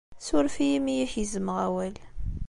Ssuref-iyi 0.19 0.75
imi 0.79 0.91
ay 0.95 1.03
ak-gezmeɣ 1.05 1.57
awal. 1.67 1.95